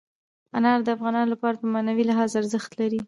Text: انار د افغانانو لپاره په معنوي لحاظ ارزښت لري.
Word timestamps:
انار 0.57 0.79
د 0.85 0.87
افغانانو 0.95 1.31
لپاره 1.33 1.55
په 1.61 1.67
معنوي 1.73 2.03
لحاظ 2.09 2.29
ارزښت 2.41 2.71
لري. 2.81 2.99